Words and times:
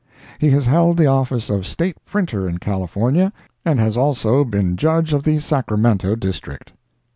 He 0.39 0.49
has 0.49 0.65
held 0.65 0.97
the 0.97 1.05
office 1.05 1.47
of 1.51 1.63
State 1.67 1.95
Printer 2.05 2.49
in 2.49 2.57
California, 2.57 3.31
and 3.63 3.79
has 3.79 3.95
also 3.95 4.43
been 4.43 4.75
Judge 4.75 5.13
of 5.13 5.21
the 5.21 5.37
Sacramento 5.37 6.15
District. 6.15 6.73